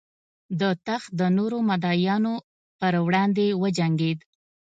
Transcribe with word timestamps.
د 0.59 0.61
تخت 0.87 1.09
د 1.19 1.21
نورو 1.37 1.57
مدعیانو 1.69 2.33
پر 2.79 2.93
وړاندې 3.05 3.45
وجنګېد. 3.61 4.19